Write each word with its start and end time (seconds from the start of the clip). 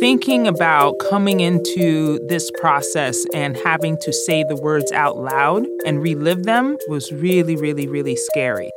thinking 0.00 0.48
about 0.48 0.94
coming 1.10 1.40
into 1.40 2.18
this 2.26 2.50
process 2.58 3.26
and 3.34 3.54
having 3.58 3.98
to 3.98 4.10
say 4.12 4.42
the 4.48 4.56
words 4.56 4.90
out 4.92 5.18
loud 5.18 5.66
and 5.84 6.02
relive 6.02 6.44
them 6.44 6.78
was 6.88 7.12
really, 7.12 7.54
really, 7.54 7.86
really 7.86 8.16
scary. 8.16 8.70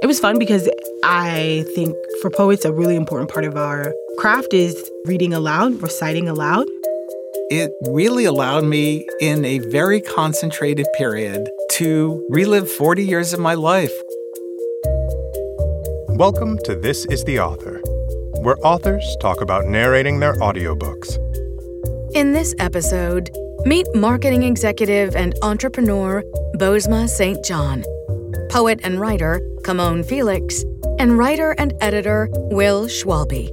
It 0.00 0.06
was 0.06 0.20
fun 0.20 0.38
because 0.38 0.70
I 1.02 1.64
think 1.74 1.96
for 2.22 2.30
poets, 2.30 2.64
a 2.64 2.72
really 2.72 2.94
important 2.94 3.30
part 3.30 3.44
of 3.44 3.56
our 3.56 3.92
craft 4.18 4.54
is 4.54 4.90
reading 5.06 5.34
aloud, 5.34 5.82
reciting 5.82 6.28
aloud. 6.28 6.66
It 7.50 7.72
really 7.88 8.24
allowed 8.24 8.62
me 8.62 9.08
in 9.20 9.44
a 9.44 9.58
very 9.58 10.00
concentrated 10.00 10.86
period 10.96 11.50
to 11.72 12.24
relive 12.30 12.70
40 12.70 13.04
years 13.04 13.32
of 13.32 13.40
my 13.40 13.54
life. 13.54 13.92
Welcome 16.10 16.58
to 16.64 16.76
This 16.76 17.06
is 17.06 17.24
the 17.24 17.40
Author, 17.40 17.82
where 18.44 18.58
authors 18.62 19.16
talk 19.20 19.40
about 19.40 19.64
narrating 19.64 20.20
their 20.20 20.34
audiobooks. 20.34 21.16
In 22.14 22.32
this 22.32 22.54
episode, 22.58 23.30
meet 23.64 23.86
marketing 23.94 24.42
executive 24.42 25.16
and 25.16 25.34
entrepreneur 25.42 26.22
Bozoma 26.56 27.08
Saint 27.08 27.42
John, 27.44 27.82
poet 28.50 28.80
and 28.84 29.00
writer 29.00 29.40
Camonghne 29.62 30.04
Felix, 30.06 30.62
and 30.98 31.18
writer 31.18 31.52
and 31.52 31.72
editor 31.80 32.28
Will 32.32 32.86
Schwalbe. 32.86 33.50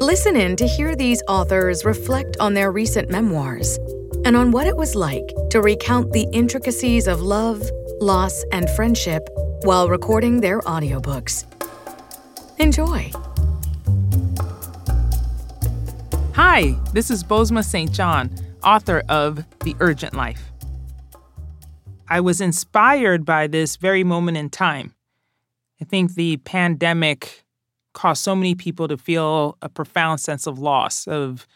Listen 0.00 0.36
in 0.36 0.56
to 0.56 0.66
hear 0.66 0.94
these 0.94 1.22
authors 1.28 1.84
reflect 1.84 2.36
on 2.38 2.54
their 2.54 2.72
recent 2.72 3.10
memoirs 3.10 3.76
and 4.24 4.36
on 4.36 4.52
what 4.52 4.68
it 4.68 4.76
was 4.76 4.94
like 4.94 5.28
to 5.50 5.60
recount 5.60 6.12
the 6.12 6.28
intricacies 6.32 7.08
of 7.08 7.20
love, 7.20 7.60
loss, 8.00 8.44
and 8.52 8.70
friendship 8.70 9.28
while 9.64 9.88
recording 9.88 10.40
their 10.40 10.60
audiobooks. 10.60 11.44
Enjoy. 12.58 13.10
Hi, 16.54 16.76
this 16.92 17.10
is 17.10 17.24
Bozoma 17.24 17.64
Saint 17.64 17.92
John, 17.92 18.30
author 18.62 19.02
of 19.08 19.42
The 19.60 19.74
Urgent 19.80 20.12
Life. 20.12 20.52
I 22.10 22.20
was 22.20 22.42
inspired 22.42 23.24
by 23.24 23.46
this 23.46 23.76
very 23.76 24.04
moment 24.04 24.36
in 24.36 24.50
time. 24.50 24.94
I 25.80 25.86
think 25.86 26.12
the 26.12 26.36
pandemic 26.36 27.46
caused 27.94 28.22
so 28.22 28.36
many 28.36 28.54
people 28.54 28.86
to 28.88 28.98
feel 28.98 29.56
a 29.62 29.70
profound 29.70 30.20
sense 30.20 30.46
of 30.46 30.58
loss 30.58 31.08
of 31.08 31.46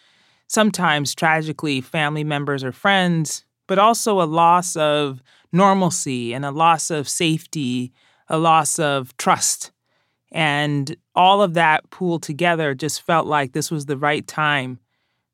sometimes 0.47 1.15
tragically 1.15 1.83
family 1.83 2.25
members 2.25 2.65
or 2.65 2.73
friends, 2.73 3.45
but 3.67 3.79
also 3.79 4.23
a 4.23 4.25
loss 4.25 4.77
of 4.77 5.23
normalcy 5.53 6.33
and 6.33 6.43
a 6.43 6.51
loss 6.51 6.91
of 6.91 7.07
safety, 7.07 7.93
a 8.31 8.39
loss 8.39 8.79
of 8.79 9.15
trust. 9.19 9.73
And 10.33 10.97
all 11.15 11.43
of 11.43 11.53
that 11.53 11.91
pooled 11.91 12.23
together 12.23 12.75
just 12.75 13.03
felt 13.03 13.27
like 13.27 13.53
this 13.53 13.71
was 13.71 13.85
the 13.85 13.99
right 13.99 14.27
time 14.27 14.81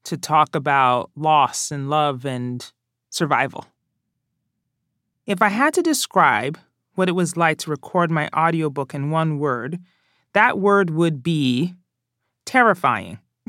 to 0.04 0.16
talk 0.16 0.54
about 0.54 1.10
loss 1.16 1.70
and 1.70 1.88
love 1.88 2.24
and 2.24 2.72
survival. 3.10 3.66
If 5.26 5.40
I 5.42 5.48
had 5.48 5.74
to 5.74 5.82
describe 5.82 6.58
what 6.94 7.08
it 7.08 7.12
was 7.12 7.36
like 7.36 7.58
to 7.58 7.70
record 7.70 8.10
my 8.10 8.28
audiobook 8.36 8.94
in 8.94 9.10
one 9.10 9.38
word, 9.38 9.78
that 10.32 10.58
word 10.58 10.90
would 10.90 11.22
be 11.22 11.74
terrifying. 12.44 13.18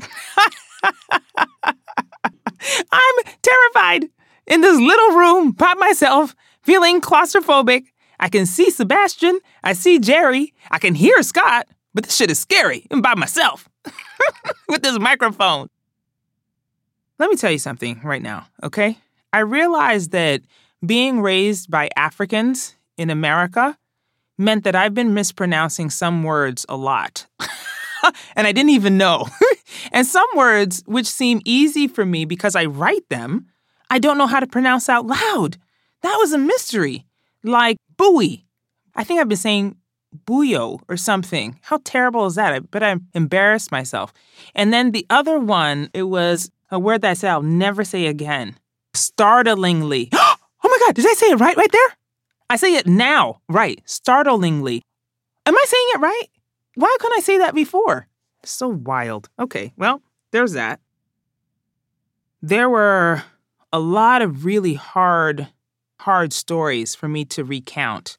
I'm 2.92 3.14
terrified 3.42 4.08
in 4.46 4.60
this 4.60 4.78
little 4.78 5.16
room 5.16 5.52
by 5.52 5.74
myself, 5.74 6.34
feeling 6.62 7.00
claustrophobic. 7.00 7.86
I 8.20 8.28
can 8.28 8.46
see 8.46 8.70
Sebastian, 8.70 9.40
I 9.62 9.72
see 9.72 9.98
Jerry, 9.98 10.54
I 10.70 10.78
can 10.78 10.94
hear 10.94 11.22
Scott, 11.22 11.66
but 11.92 12.04
this 12.04 12.16
shit 12.16 12.30
is 12.30 12.38
scary. 12.38 12.86
I'm 12.90 13.02
by 13.02 13.14
myself 13.14 13.68
with 14.68 14.82
this 14.82 14.98
microphone. 14.98 15.68
Let 17.18 17.30
me 17.30 17.36
tell 17.36 17.50
you 17.50 17.58
something 17.58 18.00
right 18.02 18.22
now, 18.22 18.46
okay? 18.62 18.98
I 19.32 19.40
realize 19.40 20.08
that 20.08 20.42
being 20.84 21.20
raised 21.20 21.70
by 21.70 21.88
Africans 21.96 22.74
in 22.96 23.10
America 23.10 23.78
meant 24.36 24.64
that 24.64 24.74
I've 24.74 24.94
been 24.94 25.14
mispronouncing 25.14 25.90
some 25.90 26.24
words 26.24 26.66
a 26.68 26.76
lot. 26.76 27.26
and 28.36 28.46
I 28.46 28.52
didn't 28.52 28.70
even 28.70 28.98
know. 28.98 29.28
and 29.92 30.06
some 30.06 30.26
words, 30.34 30.82
which 30.86 31.06
seem 31.06 31.40
easy 31.44 31.86
for 31.86 32.04
me 32.04 32.24
because 32.24 32.56
I 32.56 32.64
write 32.64 33.08
them, 33.08 33.46
I 33.90 33.98
don't 33.98 34.18
know 34.18 34.26
how 34.26 34.40
to 34.40 34.46
pronounce 34.46 34.88
out 34.88 35.06
loud. 35.06 35.56
That 36.02 36.16
was 36.16 36.32
a 36.32 36.38
mystery. 36.38 37.06
Like 37.42 37.76
buoy. 37.96 38.44
I 38.94 39.04
think 39.04 39.20
I've 39.20 39.28
been 39.28 39.36
saying 39.36 39.76
buyo 40.26 40.80
or 40.88 40.96
something. 40.96 41.58
How 41.62 41.80
terrible 41.84 42.26
is 42.26 42.36
that? 42.36 42.52
I 42.52 42.60
bet 42.60 42.82
I 42.82 42.96
embarrassed 43.14 43.72
myself. 43.72 44.12
And 44.54 44.72
then 44.72 44.92
the 44.92 45.06
other 45.10 45.38
one, 45.38 45.90
it 45.92 46.04
was 46.04 46.50
a 46.70 46.78
word 46.78 47.02
that 47.02 47.10
I 47.10 47.14
said 47.14 47.30
I'll 47.30 47.42
never 47.42 47.84
say 47.84 48.06
again. 48.06 48.56
Startlingly. 48.94 50.08
oh 50.12 50.36
my 50.62 50.78
God, 50.80 50.94
did 50.94 51.06
I 51.06 51.14
say 51.14 51.26
it 51.26 51.40
right 51.40 51.56
right 51.56 51.72
there? 51.72 51.96
I 52.50 52.56
say 52.56 52.74
it 52.74 52.86
now, 52.86 53.40
right, 53.48 53.80
startlingly. 53.84 54.82
Am 55.46 55.56
I 55.56 55.64
saying 55.66 55.86
it 55.94 56.00
right? 56.00 56.26
Why 56.74 56.94
couldn't 57.00 57.18
I 57.18 57.20
say 57.20 57.38
that 57.38 57.54
before? 57.54 58.06
So 58.44 58.68
wild. 58.68 59.28
Okay, 59.38 59.72
well, 59.76 60.02
there's 60.30 60.52
that. 60.52 60.80
There 62.42 62.68
were 62.68 63.22
a 63.72 63.78
lot 63.78 64.22
of 64.22 64.44
really 64.44 64.74
hard, 64.74 65.48
hard 66.00 66.32
stories 66.32 66.94
for 66.94 67.08
me 67.08 67.24
to 67.26 67.44
recount. 67.44 68.18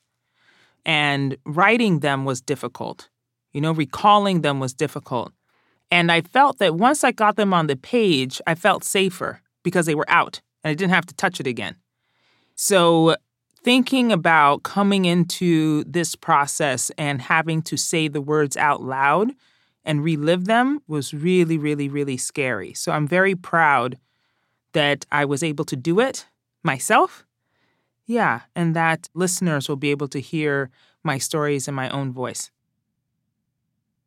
And 0.86 1.38
writing 1.46 2.00
them 2.00 2.26
was 2.26 2.42
difficult. 2.42 3.10
You 3.54 3.62
know, 3.62 3.72
recalling 3.72 4.42
them 4.42 4.60
was 4.60 4.74
difficult. 4.74 5.32
And 5.92 6.12
I 6.12 6.22
felt 6.22 6.58
that 6.60 6.76
once 6.76 7.04
I 7.04 7.12
got 7.12 7.36
them 7.36 7.54
on 7.54 7.68
the 7.68 7.76
page, 7.76 8.42
I 8.48 8.56
felt 8.56 8.84
safer 8.84 9.42
because 9.64 9.86
they 9.86 9.96
were 9.96 10.10
out 10.10 10.42
and 10.64 10.72
I 10.72 10.74
didn't 10.74 10.94
have 10.94 11.06
to 11.08 11.16
touch 11.16 11.40
it 11.40 11.48
again. 11.48 11.76
So 12.56 13.16
thinking 13.64 14.12
about 14.12 14.64
coming 14.64 15.06
into 15.06 15.84
this 15.86 16.16
process 16.16 16.92
and 16.98 17.22
having 17.22 17.62
to 17.64 17.78
say 17.78 18.08
the 18.08 18.22
words 18.22 18.56
out 18.58 18.82
loud 18.82 19.32
and 19.84 20.04
relive 20.04 20.46
them 20.46 20.82
was 20.88 21.14
really, 21.14 21.58
really, 21.58 21.90
really 21.90 22.18
scary. 22.18 22.74
So 22.74 22.92
I'm 22.92 23.08
very 23.08 23.36
proud 23.36 23.98
that 24.74 25.06
I 25.12 25.26
was 25.26 25.44
able 25.44 25.66
to 25.66 25.76
do 25.76 26.00
it 26.00 26.28
myself. 26.64 27.26
Yeah, 28.06 28.42
and 28.56 28.76
that 28.76 29.10
listeners 29.14 29.68
will 29.68 29.78
be 29.78 29.92
able 29.92 30.08
to 30.10 30.20
hear 30.20 30.70
my 31.04 31.18
stories 31.18 31.68
in 31.68 31.74
my 31.74 31.90
own 31.90 32.12
voice. 32.12 32.52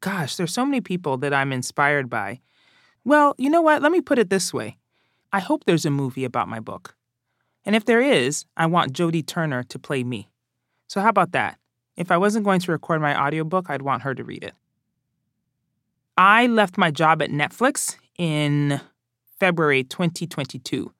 Gosh, 0.00 0.36
there's 0.36 0.52
so 0.52 0.64
many 0.64 0.80
people 0.80 1.16
that 1.18 1.34
I'm 1.34 1.52
inspired 1.52 2.08
by. 2.08 2.40
Well, 3.04 3.34
you 3.38 3.50
know 3.50 3.62
what? 3.62 3.82
Let 3.82 3.92
me 3.92 4.00
put 4.00 4.18
it 4.18 4.30
this 4.30 4.52
way 4.52 4.76
I 5.32 5.40
hope 5.40 5.64
there's 5.64 5.84
a 5.84 5.90
movie 5.90 6.24
about 6.24 6.48
my 6.48 6.60
book. 6.60 6.94
And 7.64 7.76
if 7.76 7.84
there 7.84 8.00
is, 8.00 8.46
I 8.56 8.66
want 8.66 8.92
Jodie 8.92 9.26
Turner 9.26 9.62
to 9.64 9.78
play 9.78 10.02
me. 10.04 10.28
So 10.88 11.00
how 11.00 11.10
about 11.10 11.32
that? 11.32 11.58
If 11.96 12.10
I 12.10 12.16
wasn't 12.16 12.44
going 12.44 12.60
to 12.60 12.72
record 12.72 13.00
my 13.00 13.18
audiobook, 13.20 13.68
I'd 13.68 13.82
want 13.82 14.02
her 14.02 14.14
to 14.14 14.24
read 14.24 14.44
it. 14.44 14.54
I 16.16 16.46
left 16.46 16.78
my 16.78 16.90
job 16.90 17.22
at 17.22 17.30
Netflix 17.30 17.96
in 18.16 18.80
February 19.38 19.84
2022. 19.84 20.92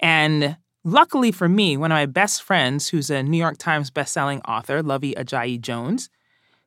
And 0.00 0.56
luckily 0.84 1.32
for 1.32 1.48
me, 1.48 1.76
one 1.76 1.92
of 1.92 1.96
my 1.96 2.06
best 2.06 2.42
friends, 2.42 2.88
who's 2.88 3.10
a 3.10 3.22
New 3.22 3.38
York 3.38 3.58
Times 3.58 3.90
bestselling 3.90 4.40
author, 4.46 4.82
Luvvie 4.82 5.14
Ajayi 5.14 5.60
Jones, 5.60 6.10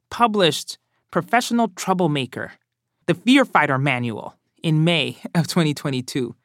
published 0.10 0.78
Professional 1.16 1.70
Troublemaker, 1.70 2.52
the 3.06 3.14
Fear 3.14 3.46
Fighter 3.46 3.78
Manual 3.78 4.36
in 4.62 4.84
May 4.84 5.18
of 5.34 5.48
2022. 5.48 6.36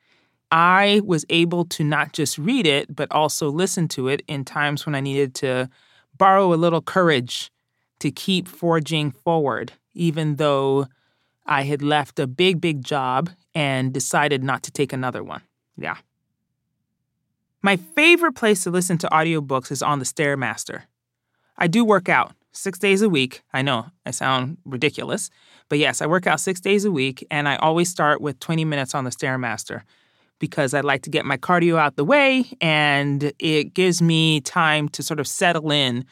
I 0.53 1.00
was 1.04 1.25
able 1.28 1.64
to 1.64 1.82
not 1.82 2.12
just 2.12 2.38
read 2.38 2.69
it, 2.69 2.94
but 2.94 3.10
also 3.10 3.50
listen 3.50 3.88
to 3.88 4.06
it 4.06 4.22
in 4.28 4.44
times 4.44 4.86
when 4.86 4.94
I 4.94 5.00
needed 5.00 5.34
to 5.34 5.69
borrow 6.16 6.53
a 6.53 6.54
little 6.54 6.82
courage 6.82 7.50
to 7.99 8.12
keep 8.12 8.46
forging 8.46 9.11
forward, 9.11 9.72
even 9.94 10.37
though 10.37 10.87
I 11.46 11.62
had 11.62 11.82
left 11.82 12.20
a 12.20 12.28
big, 12.28 12.61
big 12.61 12.84
job 12.84 13.28
and 13.56 13.93
decided 13.93 14.44
not 14.44 14.62
to 14.62 14.70
take 14.70 14.93
another 14.93 15.25
one. 15.25 15.43
Yeah. 15.76 15.96
My 17.61 17.75
favorite 17.75 18.37
place 18.37 18.62
to 18.62 18.70
listen 18.70 18.99
to 18.99 19.08
audiobooks 19.08 19.72
is 19.72 19.82
on 19.82 19.99
the 19.99 20.05
Stairmaster. 20.05 20.82
I 21.58 21.67
do 21.67 21.84
work 21.84 22.08
out 22.08 22.37
six 22.52 22.79
days 22.79 23.02
a 23.02 23.08
week. 23.08 23.43
I 23.52 23.62
know 23.62 23.87
I 24.05 24.11
sound 24.11 24.58
ridiculous, 24.64 25.31
but 25.69 25.79
yes, 25.79 26.02
I 26.02 26.06
work 26.06 26.26
out 26.26 26.41
six 26.41 26.61
days 26.61 26.85
a 26.85 26.91
week, 26.91 27.26
and 27.31 27.49
I 27.49 27.56
always 27.56 27.88
start 27.88 28.20
with 28.20 28.41
20 28.41 28.64
minutes 28.64 28.94
on 28.94 29.05
the 29.05 29.11
Stairmaster 29.11 29.82
because 30.41 30.75
I 30.75 30.81
like 30.81 31.02
to 31.02 31.11
get 31.11 31.25
my 31.25 31.37
cardio 31.37 31.79
out 31.79 31.97
the 31.97 32.05
way 32.05 32.47
and 32.61 33.32
it 33.38 33.75
gives 33.75 34.02
me 34.02 34.41
time 34.41 34.88
to 34.88 35.02
sort 35.02 35.20
of 35.20 35.29
settle 35.29 35.70
in 35.70 36.05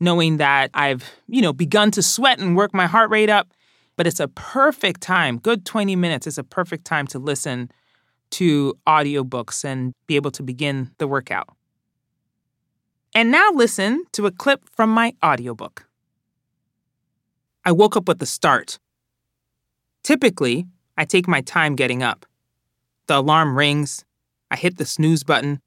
knowing 0.00 0.38
that 0.38 0.70
I've, 0.74 1.08
you 1.28 1.42
know, 1.42 1.52
begun 1.52 1.90
to 1.92 2.02
sweat 2.02 2.38
and 2.38 2.56
work 2.56 2.74
my 2.74 2.86
heart 2.86 3.10
rate 3.10 3.30
up, 3.30 3.52
but 3.96 4.06
it's 4.06 4.20
a 4.20 4.28
perfect 4.28 5.00
time. 5.00 5.38
Good 5.38 5.64
20 5.64 5.94
minutes 5.96 6.26
is 6.26 6.38
a 6.38 6.44
perfect 6.44 6.84
time 6.84 7.06
to 7.08 7.18
listen 7.18 7.70
to 8.32 8.74
audiobooks 8.86 9.64
and 9.64 9.94
be 10.06 10.16
able 10.16 10.30
to 10.32 10.42
begin 10.42 10.90
the 10.98 11.06
workout. 11.06 11.48
And 13.14 13.30
now 13.30 13.50
listen 13.52 14.04
to 14.12 14.26
a 14.26 14.30
clip 14.30 14.62
from 14.70 14.90
my 14.90 15.14
audiobook. 15.22 15.86
I 17.64 17.70
woke 17.72 17.96
up 17.96 18.08
with 18.08 18.22
a 18.22 18.26
start. 18.26 18.78
Typically, 20.02 20.66
I 20.96 21.04
take 21.04 21.28
my 21.28 21.42
time 21.42 21.76
getting 21.76 22.02
up. 22.02 22.24
The 23.08 23.18
alarm 23.18 23.56
rings, 23.56 24.04
I 24.50 24.56
hit 24.56 24.78
the 24.78 24.86
snooze 24.86 25.24
button, 25.24 25.60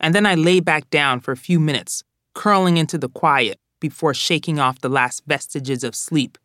and 0.00 0.14
then 0.14 0.26
I 0.26 0.34
lay 0.34 0.60
back 0.60 0.88
down 0.88 1.20
for 1.20 1.32
a 1.32 1.36
few 1.36 1.60
minutes, 1.60 2.02
curling 2.34 2.78
into 2.78 2.96
the 2.96 3.08
quiet 3.08 3.58
before 3.78 4.14
shaking 4.14 4.58
off 4.58 4.80
the 4.80 4.88
last 4.88 5.22
vestiges 5.26 5.84
of 5.84 5.94
sleep 5.94 6.38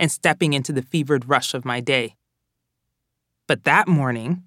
and 0.00 0.10
stepping 0.10 0.52
into 0.52 0.72
the 0.72 0.82
fevered 0.82 1.28
rush 1.28 1.54
of 1.54 1.64
my 1.64 1.80
day. 1.80 2.16
But 3.46 3.64
that 3.64 3.86
morning, 3.86 4.42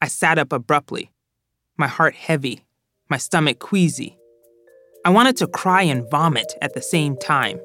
I 0.00 0.08
sat 0.08 0.38
up 0.38 0.52
abruptly, 0.52 1.12
my 1.76 1.88
heart 1.88 2.14
heavy, 2.14 2.64
my 3.08 3.18
stomach 3.18 3.58
queasy. 3.58 4.16
I 5.06 5.10
wanted 5.10 5.36
to 5.36 5.46
cry 5.46 5.82
and 5.82 6.08
vomit 6.08 6.56
at 6.62 6.72
the 6.72 6.80
same 6.80 7.18
time. 7.18 7.60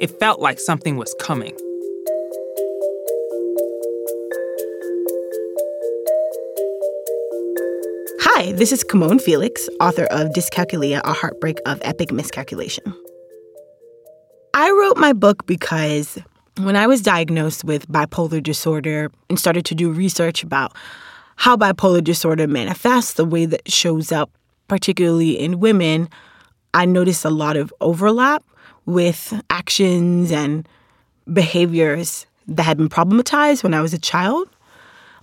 It 0.00 0.10
felt 0.20 0.38
like 0.38 0.60
something 0.60 0.98
was 0.98 1.14
coming. 1.18 1.56
Hi, 8.20 8.52
this 8.52 8.70
is 8.70 8.84
Camonghne 8.84 9.18
Felix, 9.18 9.70
author 9.80 10.04
of 10.10 10.34
Dyscalculia 10.34 11.00
A 11.04 11.14
Heartbreak 11.14 11.58
of 11.64 11.80
Epic 11.80 12.12
Miscalculation. 12.12 12.94
I 14.52 14.70
wrote 14.70 14.98
my 14.98 15.14
book 15.14 15.46
because 15.46 16.18
when 16.58 16.76
I 16.76 16.86
was 16.86 17.00
diagnosed 17.00 17.64
with 17.64 17.88
bipolar 17.88 18.42
disorder 18.42 19.10
and 19.30 19.38
started 19.38 19.64
to 19.64 19.74
do 19.74 19.90
research 19.90 20.42
about 20.42 20.76
how 21.36 21.56
bipolar 21.56 22.04
disorder 22.04 22.46
manifests, 22.46 23.14
the 23.14 23.24
way 23.24 23.46
that 23.46 23.70
shows 23.70 24.12
up, 24.12 24.30
particularly 24.68 25.38
in 25.38 25.60
women, 25.60 26.10
I 26.74 26.84
noticed 26.84 27.24
a 27.24 27.30
lot 27.30 27.56
of 27.56 27.72
overlap 27.80 28.44
with 28.86 29.40
actions 29.50 30.30
and 30.30 30.66
behaviors 31.32 32.26
that 32.46 32.62
had 32.62 32.78
been 32.78 32.88
problematized 32.88 33.62
when 33.62 33.74
I 33.74 33.82
was 33.82 33.92
a 33.92 33.98
child, 33.98 34.48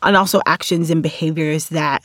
and 0.03 0.15
also 0.15 0.42
actions 0.45 0.89
and 0.89 1.01
behaviors 1.01 1.69
that 1.69 2.03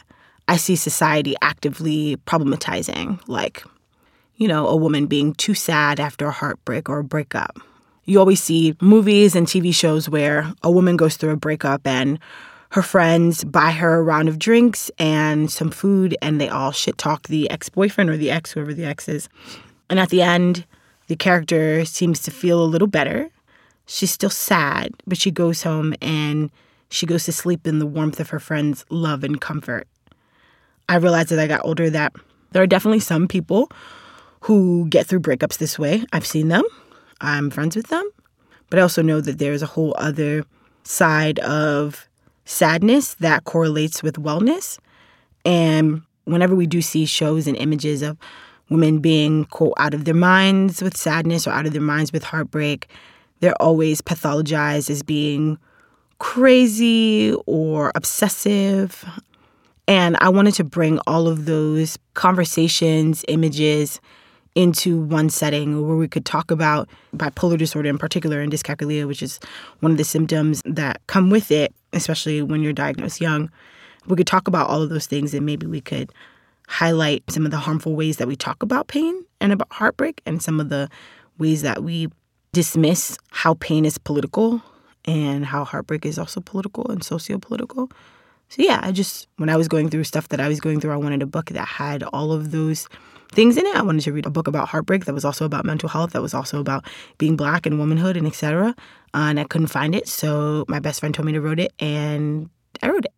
I 0.48 0.56
see 0.56 0.74
society 0.76 1.34
actively 1.42 2.16
problematizing, 2.26 3.20
like, 3.28 3.62
you 4.36 4.48
know, 4.48 4.66
a 4.66 4.76
woman 4.76 5.06
being 5.06 5.34
too 5.34 5.54
sad 5.54 6.00
after 6.00 6.26
a 6.26 6.32
heartbreak 6.32 6.88
or 6.88 6.98
a 6.98 7.04
breakup. 7.04 7.58
You 8.06 8.18
always 8.18 8.42
see 8.42 8.74
movies 8.80 9.36
and 9.36 9.46
TV 9.46 9.74
shows 9.74 10.08
where 10.08 10.50
a 10.62 10.70
woman 10.70 10.96
goes 10.96 11.16
through 11.16 11.30
a 11.30 11.36
breakup 11.36 11.86
and 11.86 12.18
her 12.70 12.82
friends 12.82 13.42
buy 13.42 13.72
her 13.72 13.96
a 13.96 14.02
round 14.02 14.28
of 14.28 14.38
drinks 14.38 14.90
and 14.98 15.50
some 15.50 15.70
food, 15.70 16.16
and 16.22 16.40
they 16.40 16.48
all 16.48 16.70
shit 16.70 16.98
talk 16.98 17.28
the 17.28 17.50
ex 17.50 17.68
boyfriend 17.68 18.10
or 18.10 18.16
the 18.16 18.30
ex, 18.30 18.52
whoever 18.52 18.72
the 18.72 18.84
ex 18.84 19.08
is. 19.08 19.28
And 19.88 19.98
at 19.98 20.10
the 20.10 20.22
end, 20.22 20.64
the 21.08 21.16
character 21.16 21.84
seems 21.84 22.20
to 22.22 22.30
feel 22.30 22.62
a 22.62 22.66
little 22.66 22.86
better. 22.86 23.28
She's 23.86 24.12
still 24.12 24.30
sad, 24.30 24.92
but 25.04 25.18
she 25.18 25.32
goes 25.32 25.64
home 25.64 25.94
and 26.00 26.50
she 26.90 27.06
goes 27.06 27.24
to 27.24 27.32
sleep 27.32 27.66
in 27.66 27.80
the 27.80 27.86
warmth 27.86 28.20
of 28.20 28.30
her 28.30 28.38
friends' 28.38 28.84
love 28.88 29.24
and 29.24 29.40
comfort. 29.40 29.88
I 30.88 30.96
realized 30.96 31.32
as 31.32 31.38
I 31.38 31.48
got 31.48 31.64
older 31.64 31.90
that 31.90 32.12
there 32.52 32.62
are 32.62 32.68
definitely 32.68 33.00
some 33.00 33.26
people 33.26 33.70
who 34.42 34.86
get 34.88 35.06
through 35.06 35.20
breakups 35.20 35.58
this 35.58 35.78
way. 35.78 36.04
I've 36.12 36.26
seen 36.26 36.48
them, 36.48 36.64
I'm 37.20 37.50
friends 37.50 37.74
with 37.74 37.88
them, 37.88 38.08
but 38.68 38.78
I 38.78 38.82
also 38.82 39.02
know 39.02 39.20
that 39.20 39.38
there's 39.38 39.62
a 39.62 39.66
whole 39.66 39.94
other 39.98 40.44
side 40.84 41.40
of 41.40 42.08
sadness 42.50 43.14
that 43.14 43.44
correlates 43.44 44.02
with 44.02 44.16
wellness. 44.16 44.78
And 45.44 46.02
whenever 46.24 46.56
we 46.56 46.66
do 46.66 46.82
see 46.82 47.06
shows 47.06 47.46
and 47.46 47.56
images 47.56 48.02
of 48.02 48.18
women 48.68 48.98
being, 48.98 49.44
quote, 49.46 49.74
out 49.78 49.94
of 49.94 50.04
their 50.04 50.14
minds 50.14 50.82
with 50.82 50.96
sadness 50.96 51.46
or 51.46 51.50
out 51.50 51.66
of 51.66 51.72
their 51.72 51.80
minds 51.80 52.12
with 52.12 52.24
heartbreak, 52.24 52.88
they're 53.38 53.60
always 53.62 54.02
pathologized 54.02 54.90
as 54.90 55.02
being 55.02 55.58
crazy 56.18 57.34
or 57.46 57.92
obsessive. 57.94 59.04
And 59.86 60.16
I 60.20 60.28
wanted 60.28 60.54
to 60.54 60.64
bring 60.64 60.98
all 61.06 61.28
of 61.28 61.46
those 61.46 61.98
conversations, 62.14 63.24
images 63.28 64.00
into 64.54 65.00
one 65.00 65.30
setting 65.30 65.86
where 65.86 65.96
we 65.96 66.08
could 66.08 66.24
talk 66.24 66.50
about 66.50 66.88
bipolar 67.14 67.56
disorder 67.56 67.88
in 67.88 67.98
particular 67.98 68.40
and 68.40 68.52
dyscalculia, 68.52 69.06
which 69.06 69.22
is 69.22 69.38
one 69.80 69.92
of 69.92 69.98
the 69.98 70.04
symptoms 70.04 70.60
that 70.64 71.00
come 71.06 71.30
with 71.30 71.50
it, 71.50 71.72
especially 71.92 72.42
when 72.42 72.60
you're 72.60 72.72
diagnosed 72.72 73.20
young. 73.20 73.50
We 74.06 74.16
could 74.16 74.26
talk 74.26 74.48
about 74.48 74.68
all 74.68 74.82
of 74.82 74.90
those 74.90 75.06
things 75.06 75.34
and 75.34 75.46
maybe 75.46 75.66
we 75.66 75.80
could 75.80 76.10
highlight 76.66 77.22
some 77.28 77.44
of 77.44 77.50
the 77.50 77.58
harmful 77.58 77.94
ways 77.94 78.16
that 78.18 78.28
we 78.28 78.36
talk 78.36 78.62
about 78.62 78.88
pain 78.88 79.24
and 79.40 79.52
about 79.52 79.72
heartbreak 79.72 80.20
and 80.24 80.42
some 80.42 80.60
of 80.60 80.68
the 80.68 80.88
ways 81.38 81.62
that 81.62 81.82
we 81.82 82.08
dismiss 82.52 83.18
how 83.30 83.54
pain 83.54 83.84
is 83.84 83.98
political 83.98 84.62
and 85.04 85.46
how 85.46 85.64
heartbreak 85.64 86.04
is 86.04 86.18
also 86.18 86.40
political 86.40 86.88
and 86.90 87.02
socio-political. 87.02 87.90
So 88.50 88.62
yeah, 88.62 88.80
I 88.82 88.90
just 88.90 89.28
when 89.36 89.48
I 89.48 89.56
was 89.56 89.68
going 89.68 89.90
through 89.90 90.04
stuff 90.04 90.28
that 90.28 90.40
I 90.40 90.48
was 90.48 90.60
going 90.60 90.80
through, 90.80 90.92
I 90.92 90.96
wanted 90.96 91.22
a 91.22 91.26
book 91.26 91.46
that 91.46 91.66
had 91.66 92.02
all 92.02 92.32
of 92.32 92.50
those 92.50 92.88
things 93.30 93.56
in 93.56 93.64
it. 93.64 93.76
I 93.76 93.82
wanted 93.82 94.02
to 94.02 94.12
read 94.12 94.26
a 94.26 94.30
book 94.30 94.48
about 94.48 94.68
heartbreak 94.68 95.04
that 95.04 95.14
was 95.14 95.24
also 95.24 95.44
about 95.44 95.64
mental 95.64 95.88
health, 95.88 96.10
that 96.10 96.22
was 96.22 96.34
also 96.34 96.58
about 96.58 96.84
being 97.16 97.36
black 97.36 97.64
and 97.64 97.78
womanhood 97.78 98.16
and 98.16 98.26
etc. 98.26 98.74
Uh, 99.14 99.28
and 99.30 99.38
I 99.38 99.44
couldn't 99.44 99.68
find 99.68 99.94
it, 99.94 100.08
so 100.08 100.64
my 100.66 100.80
best 100.80 100.98
friend 100.98 101.14
told 101.14 101.26
me 101.26 101.32
to 101.32 101.40
write 101.40 101.60
it, 101.60 101.72
and 101.78 102.50
I 102.82 102.90
wrote 102.90 103.04
it. 103.04 103.12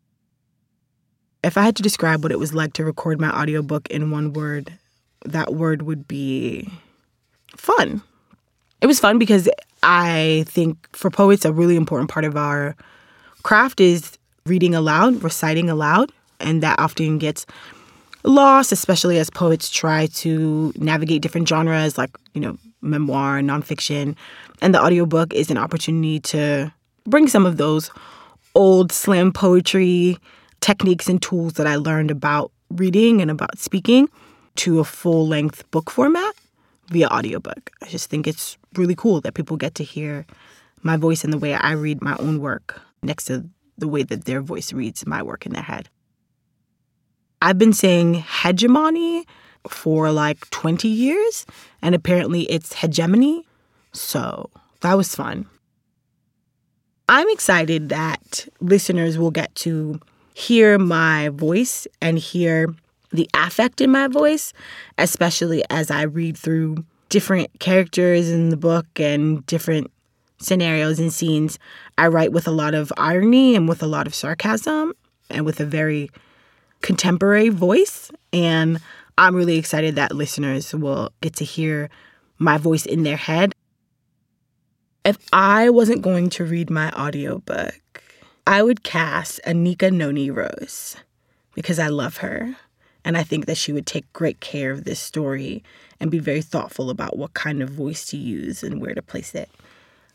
If 1.43 1.57
I 1.57 1.63
had 1.63 1.77
to 1.77 1.83
describe 1.83 2.23
what 2.23 2.31
it 2.31 2.39
was 2.39 2.53
like 2.53 2.75
to 2.75 2.85
record 2.85 3.19
my 3.21 3.31
audiobook 3.31 3.89
in 3.89 4.11
one 4.11 4.35
word, 4.35 4.73
that 5.25 5.55
word 5.55 5.83
would 5.83 6.07
be 6.07 6.69
fun. 7.57 8.03
It 8.83 8.87
was 8.87 9.01
fun 9.01 9.19
because 9.19 9.49
I 9.83 10.45
think 10.47 10.95
for 10.95 11.11
poets, 11.11 11.45
a 11.47 11.53
really 11.53 11.77
important 11.77 12.11
part 12.11 12.25
of 12.27 12.37
our 12.37 12.77
craft 13.43 13.81
is 13.81 14.19
reading 14.47 14.75
aloud, 14.75 15.23
reciting 15.23 15.71
aloud, 15.71 16.13
and 16.41 16.63
that 16.63 16.79
often 16.79 17.19
gets 17.19 17.47
lost, 18.25 18.73
especially 18.73 19.19
as 19.19 19.31
poets 19.31 19.71
try 19.71 20.07
to 20.07 20.73
navigate 20.77 21.23
different 21.23 21.49
genres 21.49 21.99
like, 21.99 22.11
you 22.35 22.41
know, 22.41 22.57
memoir, 22.81 23.39
and 23.39 23.49
nonfiction. 23.49 24.17
And 24.61 24.75
the 24.75 24.83
audiobook 24.83 25.33
is 25.33 25.51
an 25.51 25.59
opportunity 25.59 26.21
to 26.21 26.73
bring 27.05 27.29
some 27.29 27.47
of 27.47 27.57
those 27.57 27.91
old 28.55 28.93
slam 28.93 29.33
poetry 29.33 30.19
techniques 30.61 31.09
and 31.09 31.21
tools 31.21 31.55
that 31.55 31.67
I 31.67 31.77
learned 31.77 32.11
about 32.11 32.53
reading 32.71 33.21
and 33.21 33.31
about 33.31 33.59
speaking 33.59 34.09
to 34.57 34.81
a 34.81 34.85
full 34.85 35.27
length 35.27 35.69
book 35.71 35.91
format 35.91 36.35
via 36.89 37.09
audiobook. 37.09 37.71
I 37.83 37.87
just 37.87 38.11
think 38.11 38.27
it's 38.27 38.59
really 38.75 38.95
cool 38.95 39.21
that 39.23 39.35
people 39.35 39.57
get 39.57 39.75
to 39.77 39.85
hear 39.85 40.27
my 40.83 40.97
voice 40.97 41.25
and 41.25 41.33
the 41.33 41.39
way 41.39 41.55
I 41.55 41.73
read 41.73 42.03
my 42.03 42.17
own 42.19 42.41
work 42.41 42.81
next 43.03 43.25
to 43.27 43.45
the 43.79 43.89
way 43.89 44.03
that 44.03 44.25
their 44.25 44.41
voice 44.41 44.73
reads 44.73 45.07
my 45.07 45.23
work 45.23 45.47
in 45.47 45.53
their 45.53 45.63
head. 45.63 45.89
I've 47.41 47.59
been 47.59 47.73
saying 47.73 48.25
hegemony 48.43 49.27
for 49.69 50.11
like 50.13 50.49
20 50.51 50.89
years, 50.89 51.47
and 51.81 51.95
apparently 51.95 52.43
it's 52.43 52.75
hegemony. 52.75 53.47
So 53.93 54.51
that 54.81 54.97
was 54.97 55.15
fun. 55.15 55.47
I'm 57.09 57.29
excited 57.31 57.89
that 57.89 58.49
listeners 58.61 59.19
will 59.19 59.31
get 59.31 59.55
to 59.57 60.01
hear 60.35 60.79
my 60.79 61.29
voice 61.31 61.87
and 62.01 62.19
hear 62.19 62.75
the 63.11 63.29
affect 63.35 63.81
in 63.81 63.91
my 63.91 64.09
voice, 64.09 64.53
especially 64.97 65.63
as 65.69 65.91
I 65.91 66.03
read 66.03 66.37
through 66.37 66.85
different 67.09 67.51
characters 67.61 68.31
in 68.31 68.49
the 68.49 68.57
book 68.57 68.87
and 68.99 69.45
different 69.47 69.91
scenarios 70.45 70.99
and 70.99 71.13
scenes, 71.13 71.59
I 71.99 72.09
write 72.09 72.33
with 72.33 72.47
a 72.47 72.53
lot 72.53 72.75
of 72.75 72.93
irony 72.97 73.55
and 73.55 73.69
with 73.69 73.83
a 73.83 73.87
lot 73.87 74.07
of 74.07 74.15
sarcasm 74.15 74.93
and 75.31 75.45
with 75.45 75.61
a 75.61 75.65
very 75.65 76.11
contemporary 76.81 77.49
voice. 77.49 78.11
And 78.33 78.81
I'm 79.19 79.35
really 79.35 79.57
excited 79.57 79.97
that 79.97 80.15
listeners 80.15 80.75
will 80.75 81.11
get 81.21 81.35
to 81.37 81.45
hear 81.45 81.91
my 82.39 82.59
voice 82.59 82.87
in 82.87 83.03
their 83.03 83.17
head. 83.17 83.53
If 85.05 85.19
I 85.33 85.71
wasn't 85.71 86.03
going 86.03 86.31
to 86.31 86.45
read 86.45 86.71
my 86.71 86.91
audiobook, 86.93 88.03
I 88.47 88.63
would 88.63 88.83
cast 88.83 89.41
Anika 89.47 89.93
Noni 89.93 90.31
Rose 90.31 90.97
because 91.55 91.79
I 91.79 91.89
love 91.89 92.19
her. 92.19 92.57
And 93.05 93.17
I 93.17 93.25
think 93.25 93.47
that 93.47 93.57
she 93.57 93.73
would 93.73 93.87
take 93.87 94.13
great 94.13 94.41
care 94.41 94.71
of 94.71 94.85
this 94.85 95.01
story 95.01 95.65
and 95.99 96.11
be 96.11 96.21
very 96.21 96.43
thoughtful 96.43 96.89
about 96.89 97.17
what 97.17 97.35
kind 97.35 97.63
of 97.63 97.69
voice 97.69 98.07
to 98.07 98.17
use 98.17 98.63
and 98.63 98.81
where 98.81 98.95
to 98.95 99.03
place 99.03 99.35
it. 99.35 99.51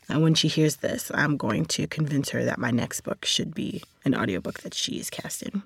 And 0.08 0.22
when 0.22 0.34
she 0.34 0.48
hears 0.48 0.76
this, 0.76 1.10
I'm 1.14 1.36
going 1.36 1.66
to 1.66 1.86
convince 1.86 2.30
her 2.30 2.44
that 2.44 2.58
my 2.58 2.70
next 2.70 3.02
book 3.02 3.24
should 3.24 3.54
be 3.54 3.82
an 4.04 4.14
audiobook 4.14 4.60
that 4.60 4.74
she 4.74 4.98
is 4.98 5.10
cast 5.10 5.42
in. 5.42 5.62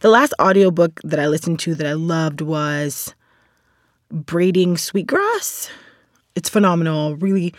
The 0.00 0.10
last 0.10 0.34
audiobook 0.40 1.00
that 1.02 1.18
I 1.18 1.26
listened 1.26 1.58
to 1.60 1.74
that 1.74 1.86
I 1.86 1.94
loved 1.94 2.40
was 2.40 3.14
Braiding 4.10 4.76
Sweetgrass. 4.76 5.70
It's 6.34 6.48
phenomenal, 6.48 7.16
really 7.16 7.54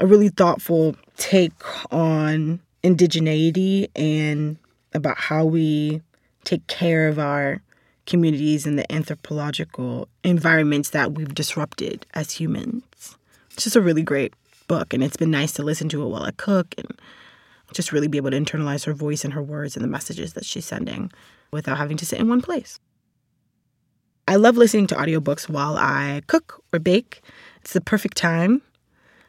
a 0.00 0.06
really 0.06 0.28
thoughtful 0.28 0.96
take 1.16 1.52
on 1.92 2.60
indigeneity 2.84 3.88
and 3.96 4.56
about 4.94 5.18
how 5.18 5.44
we 5.44 6.00
take 6.44 6.66
care 6.68 7.08
of 7.08 7.18
our 7.18 7.60
communities 8.06 8.66
and 8.66 8.78
the 8.78 8.90
anthropological 8.90 10.08
environments 10.24 10.90
that 10.90 11.12
we've 11.12 11.34
disrupted 11.34 12.06
as 12.14 12.32
humans. 12.32 13.17
It's 13.58 13.64
just 13.64 13.74
a 13.74 13.80
really 13.80 14.02
great 14.02 14.34
book, 14.68 14.94
and 14.94 15.02
it's 15.02 15.16
been 15.16 15.32
nice 15.32 15.50
to 15.54 15.64
listen 15.64 15.88
to 15.88 16.00
it 16.00 16.06
while 16.06 16.22
I 16.22 16.30
cook 16.30 16.76
and 16.78 16.86
just 17.72 17.90
really 17.90 18.06
be 18.06 18.16
able 18.16 18.30
to 18.30 18.38
internalize 18.38 18.86
her 18.86 18.94
voice 18.94 19.24
and 19.24 19.34
her 19.34 19.42
words 19.42 19.74
and 19.74 19.82
the 19.82 19.88
messages 19.88 20.34
that 20.34 20.44
she's 20.44 20.64
sending 20.64 21.10
without 21.50 21.76
having 21.76 21.96
to 21.96 22.06
sit 22.06 22.20
in 22.20 22.28
one 22.28 22.40
place. 22.40 22.78
I 24.28 24.36
love 24.36 24.56
listening 24.56 24.86
to 24.86 24.94
audiobooks 24.94 25.48
while 25.48 25.76
I 25.76 26.22
cook 26.28 26.62
or 26.72 26.78
bake. 26.78 27.20
It's 27.62 27.72
the 27.72 27.80
perfect 27.80 28.16
time. 28.16 28.62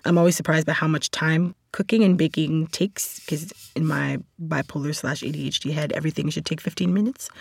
I'm 0.05 0.19
always 0.19 0.36
surprised 0.36 0.67
by 0.67 0.74
how 0.74 0.88
much 0.88 1.09
time 1.09 1.55
cooking 1.71 2.03
and 2.03 2.15
baking 2.15 2.67
takes 2.67 3.21
because 3.21 3.51
in 3.75 3.88
my 3.88 4.19
bipolar 4.39 4.93
slash 4.93 5.21
ADHD 5.21 5.74
head, 5.74 5.91
everything 5.93 6.29
should 6.29 6.45
take 6.45 6.62
15 6.62 6.93
minutes, 6.93 7.31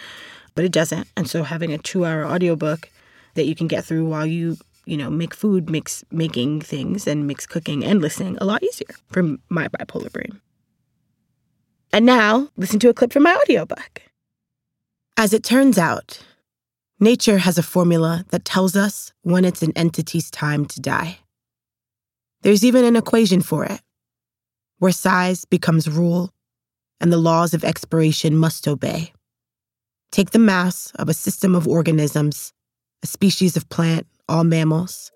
but 0.55 0.65
it 0.65 0.73
doesn't. 0.73 1.07
And 1.19 1.29
so 1.29 1.43
having 1.43 1.71
a 1.71 1.77
two 1.77 2.07
hour 2.07 2.25
audiobook 2.25 2.89
that 3.35 3.45
you 3.45 3.55
can 3.55 3.67
get 3.69 3.85
through 3.85 4.07
while 4.09 4.25
you, 4.25 4.57
you 4.89 4.97
know, 4.97 5.11
make 5.11 5.35
food 5.35 5.69
makes 5.69 6.03
making 6.11 6.63
things 6.63 7.07
and 7.07 7.27
makes 7.27 7.47
cooking 7.47 7.85
and 7.85 8.01
listening 8.01 8.39
a 8.41 8.45
lot 8.45 8.63
easier 8.63 8.89
for 9.09 9.23
my 9.51 9.69
bipolar 9.69 10.11
brain. 10.11 10.41
And 11.93 12.07
now, 12.07 12.49
listen 12.57 12.79
to 12.81 12.89
a 12.89 12.95
clip 12.95 13.13
from 13.13 13.25
my 13.25 13.35
audiobook. 13.35 14.03
As 15.19 15.35
it 15.35 15.43
turns 15.43 15.77
out, 15.77 16.21
nature 17.01 17.39
has 17.39 17.59
a 17.59 17.63
formula 17.63 18.25
that 18.31 18.47
tells 18.47 18.77
us 18.77 19.13
when 19.23 19.45
it's 19.45 19.63
an 19.63 19.73
entity's 19.77 20.31
time 20.31 20.65
to 20.67 20.81
die. 20.81 21.19
There's 22.43 22.65
even 22.65 22.85
an 22.85 22.97
equation 22.97 23.43
for 23.43 23.65
it, 23.65 23.81
where 24.79 24.93
size 24.93 25.45
becomes 25.45 25.89
rule 25.89 26.33
and 27.01 27.13
the 27.13 27.19
laws 27.19 27.53
of 27.53 27.65
expiration 27.65 28.37
must 28.37 28.67
obey. 28.67 29.13
Take 30.13 30.31
the 30.31 30.39
mass 30.39 30.93
of 30.95 31.09
a 31.09 31.15
system 31.15 31.55
of 31.55 31.69
organisms, 31.69 32.53
a 33.03 33.07
species 33.07 33.57
of 33.57 33.69
plant, 33.69 34.07
all 34.29 34.45
mammals. 34.45 35.11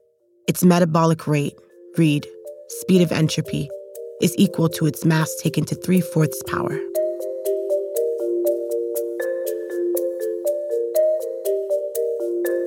Its 0.49 0.65
metabolic 0.65 1.27
rate, 1.27 1.55
read, 1.97 2.27
speed 2.69 3.03
of 3.03 3.13
entropy, 3.13 3.69
is 4.21 4.35
equal 4.39 4.69
to 4.71 4.87
its 4.87 5.05
mass 5.05 5.35
taken 5.43 5.65
to 5.67 5.75
three 5.75 6.01
fourths 6.01 6.43
power. 6.47 6.79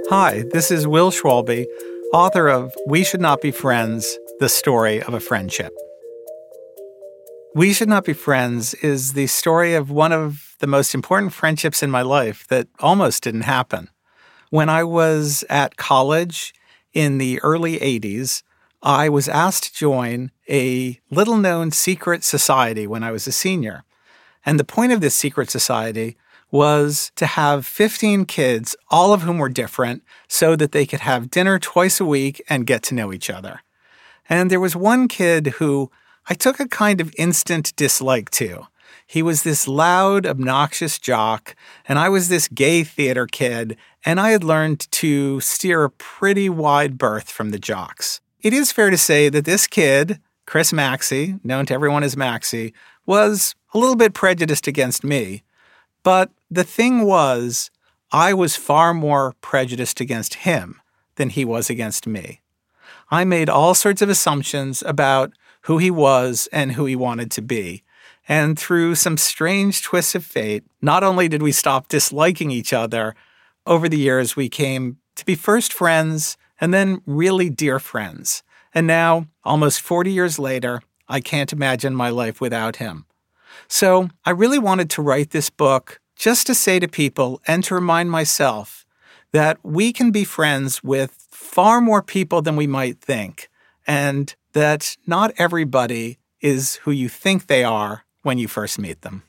Hi, 0.10 0.44
this 0.52 0.70
is 0.70 0.88
Will 0.88 1.10
Schwalbe, 1.10 1.66
author 2.14 2.48
of 2.48 2.74
We 2.86 3.04
Should 3.04 3.22
Not 3.22 3.42
Be 3.42 3.52
Friends 3.52 4.18
The 4.40 4.50
Story 4.50 5.02
of 5.02 5.14
a 5.16 5.20
Friendship. 5.20 5.74
We 7.56 7.74
Should 7.74 7.90
Not 7.90 8.06
Be 8.06 8.14
Friends 8.14 8.75
is 8.75 9.14
the 9.14 9.28
story 9.28 9.74
of 9.74 9.90
one 9.90 10.12
of 10.12 10.56
the 10.60 10.68
most 10.68 10.94
important 10.94 11.34
friendships 11.34 11.82
in 11.82 11.90
my 11.90 12.04
life 12.04 12.46
that 12.50 12.68
almost 12.80 13.24
didn't 13.24 13.42
happen. 13.42 13.90
When 14.56 14.70
I 14.70 14.86
was 14.86 15.44
at 15.50 15.76
college 15.76 16.54
in 16.94 17.18
the 17.18 17.42
early 17.42 17.78
80s, 17.78 18.42
I 18.82 19.10
was 19.10 19.28
asked 19.28 19.66
to 19.66 19.74
join 19.74 20.32
a 20.50 20.98
little 21.12 21.36
known 21.36 21.72
secret 21.72 22.24
society 22.24 22.88
when 22.88 23.04
I 23.04 23.12
was 23.12 23.28
a 23.28 23.34
senior. 23.34 23.84
And 24.46 24.58
the 24.58 24.64
point 24.64 24.94
of 24.94 25.02
this 25.02 25.14
secret 25.14 25.50
society 25.50 26.16
was 26.52 27.12
to 27.18 27.26
have 27.26 27.66
15 27.66 28.24
kids, 28.28 28.78
all 28.90 29.12
of 29.12 29.24
whom 29.24 29.40
were 29.40 29.50
different, 29.50 30.04
so 30.30 30.56
that 30.56 30.72
they 30.72 30.86
could 30.86 31.02
have 31.02 31.30
dinner 31.30 31.60
twice 31.60 32.00
a 32.00 32.06
week 32.06 32.42
and 32.48 32.66
get 32.66 32.82
to 32.84 32.96
know 32.96 33.12
each 33.12 33.30
other. 33.30 33.60
And 34.30 34.50
there 34.50 34.62
was 34.62 34.74
one 34.74 35.10
kid 35.10 35.48
who 35.60 35.92
I 36.30 36.34
took 36.34 36.62
a 36.62 36.70
kind 36.70 37.02
of 37.02 37.14
instant 37.18 37.76
dislike 37.76 38.30
to. 38.40 38.68
He 39.08 39.22
was 39.22 39.44
this 39.44 39.68
loud, 39.68 40.26
obnoxious 40.26 40.98
jock, 40.98 41.56
and 41.88 42.00
I 42.00 42.10
was 42.10 42.28
this 42.28 42.48
gay 42.48 42.84
theater 42.84 43.28
kid, 43.28 43.78
and 44.04 44.20
I 44.20 44.32
had 44.32 44.44
learned 44.44 44.92
to 44.92 45.40
steer 45.40 45.84
a 45.84 45.90
pretty 45.90 46.50
wide 46.50 46.98
berth 46.98 47.30
from 47.30 47.52
the 47.52 47.60
jocks. 47.60 48.20
It 48.42 48.54
is 48.54 48.72
fair 48.72 48.90
to 48.90 48.98
say 48.98 49.30
that 49.30 49.46
this 49.46 49.68
kid, 49.68 50.20
Chris 50.46 50.74
Maxey, 50.74 51.40
known 51.44 51.66
to 51.68 51.74
everyone 51.74 52.04
as 52.04 52.18
Maxey, 52.18 52.74
was 53.06 53.56
a 53.74 53.78
little 53.78 53.96
bit 53.96 54.14
prejudiced 54.14 54.68
against 54.68 55.04
me. 55.04 55.44
But 56.04 56.32
the 56.50 56.64
thing 56.64 57.04
was, 57.04 57.72
I 58.12 58.34
was 58.34 58.56
far 58.56 58.94
more 58.94 59.34
prejudiced 59.42 60.00
against 60.00 60.36
him 60.36 60.82
than 61.16 61.30
he 61.30 61.46
was 61.46 61.70
against 61.70 62.08
me. 62.08 62.42
I 63.10 63.24
made 63.24 63.50
all 63.50 63.74
sorts 63.74 64.02
of 64.02 64.10
assumptions 64.10 64.84
about 64.84 65.34
who 65.62 65.78
he 65.78 65.92
was 65.92 66.48
and 66.52 66.74
who 66.74 66.86
he 66.86 66.96
wanted 66.96 67.32
to 67.32 67.42
be. 67.42 67.84
And 68.27 68.58
through 68.58 68.96
some 68.96 69.17
strange 69.17 69.84
twists 69.84 70.15
of 70.15 70.25
fate, 70.25 70.63
not 70.82 71.03
only 71.03 71.27
did 71.27 71.44
we 71.44 71.51
stop 71.51 71.88
disliking 71.88 72.51
each 72.51 72.74
other, 72.74 73.15
over 73.65 73.89
the 73.89 73.98
years 73.98 74.36
we 74.36 74.50
came 74.50 74.98
to 75.15 75.25
be 75.25 75.36
first 75.36 75.74
friends 75.74 76.38
and 76.60 76.74
then 76.74 77.01
really 77.05 77.50
dear 77.50 77.79
friends. 77.79 78.44
And 78.74 78.88
now, 78.88 79.27
almost 79.44 79.82
40 79.82 80.12
years 80.12 80.38
later, 80.38 80.82
I 81.08 81.20
can't 81.20 81.53
imagine 81.53 81.96
my 81.96 82.10
life 82.10 82.41
without 82.41 82.77
him. 82.77 83.05
So 83.67 84.10
I 84.25 84.32
really 84.32 84.60
wanted 84.60 84.89
to 84.91 85.01
write 85.01 85.32
this 85.32 85.50
book 85.50 86.00
just 86.15 86.48
to 86.48 86.55
say 86.55 86.79
to 86.79 86.88
people 86.88 87.41
and 87.48 87.63
to 87.63 87.75
remind 87.75 88.12
myself 88.12 88.86
that 89.32 89.58
we 89.63 89.91
can 89.91 90.12
be 90.12 90.24
friends 90.24 90.84
with 90.84 91.27
far 91.29 91.82
more 91.82 92.01
people 92.01 92.41
than 92.41 92.55
we 92.55 92.67
might 92.67 93.00
think, 93.00 93.50
and 93.86 94.34
that 94.53 94.96
not 95.05 95.34
everybody 95.38 96.17
is 96.41 96.75
who 96.77 96.91
you 96.91 97.10
think 97.10 97.48
they 97.48 97.63
are 97.63 98.05
when 98.25 98.39
you 98.39 98.48
first 98.48 98.79
meet 98.79 99.01
them. 99.03 99.22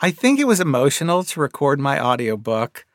I 0.00 0.10
think 0.10 0.40
it 0.40 0.46
was 0.46 0.60
emotional 0.60 1.22
to 1.24 1.40
record 1.40 1.78
my 1.78 2.00
audiobook 2.00 2.86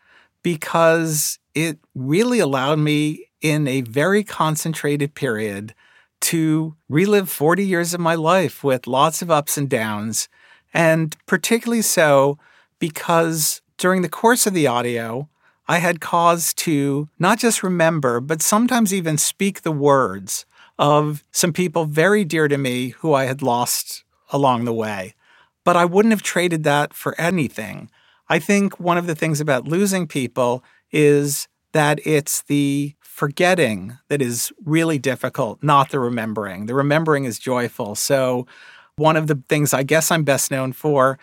because 0.42 1.38
it 1.54 1.78
really 1.94 2.40
allowed 2.40 2.80
me 2.80 3.28
in 3.42 3.68
a 3.68 3.82
very 3.82 4.24
concentrated 4.24 5.14
period 5.14 5.76
to 6.22 6.76
relive 6.90 7.30
40 7.30 7.64
years 7.64 7.94
of 7.94 8.00
my 8.00 8.16
life 8.16 8.64
with 8.64 8.88
lots 8.88 9.22
of 9.22 9.30
ups 9.30 9.56
and 9.56 9.70
downs, 9.70 10.30
and 10.74 11.16
particularly 11.28 11.84
so 11.84 12.40
because 12.80 13.62
during 13.78 14.02
the 14.02 14.10
course 14.10 14.48
of 14.48 14.54
the 14.56 14.66
audio, 14.66 15.30
I 15.68 15.78
had 15.78 16.02
cause 16.02 16.56
to 16.56 17.08
not 17.20 17.38
just 17.38 17.62
remember, 17.62 18.20
but 18.20 18.42
sometimes 18.42 18.94
even 18.94 19.18
speak 19.18 19.62
the 19.62 19.72
words 19.72 20.46
of 20.80 21.24
some 21.32 21.54
people 21.54 21.86
very 21.86 22.26
dear 22.26 22.48
to 22.48 22.58
me 22.58 22.90
who 22.90 23.14
I 23.14 23.26
had 23.26 23.44
lost 23.44 24.04
along 24.32 24.66
the 24.66 24.74
way. 24.74 25.16
But 25.64 25.78
I 25.78 25.86
wouldn't 25.86 26.12
have 26.12 26.24
traded 26.24 26.64
that 26.64 26.94
for 26.94 27.20
anything. 27.20 27.90
I 28.30 28.40
think 28.40 28.80
one 28.80 28.98
of 28.98 29.08
the 29.08 29.16
things 29.16 29.40
about 29.40 29.68
losing 29.68 30.08
people 30.08 30.64
is 30.92 31.48
that 31.74 32.00
it's 32.06 32.44
the 32.44 32.96
forgetting 33.02 33.98
that 34.08 34.22
is 34.22 34.52
really 34.66 34.98
difficult, 34.98 35.62
not 35.62 35.90
the 35.90 36.00
remembering. 36.00 36.66
The 36.66 36.76
remembering 36.76 37.26
is 37.26 37.38
joyful. 37.40 37.96
So, 37.96 38.48
one 38.96 39.16
of 39.18 39.28
the 39.28 39.42
things 39.50 39.74
I 39.74 39.84
guess 39.84 40.12
I'm 40.12 40.24
best 40.24 40.52
known 40.52 40.72
for 40.72 41.18